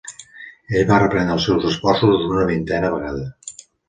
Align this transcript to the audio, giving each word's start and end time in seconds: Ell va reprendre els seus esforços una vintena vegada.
Ell 0.77 0.85
va 0.91 0.97
reprendre 1.03 1.35
els 1.37 1.45
seus 1.49 1.67
esforços 1.71 2.23
una 2.31 2.47
vintena 2.53 2.91
vegada. 2.95 3.29